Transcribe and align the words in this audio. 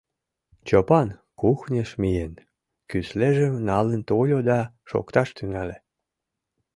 Чопан, 0.67 1.07
кухньыш 1.39 1.89
миен, 2.01 2.33
кӱслежым 2.89 3.53
налын 3.69 4.01
тольо 4.09 4.39
да 4.49 4.59
шокташ 4.89 5.29
тӱҥале. 5.37 5.77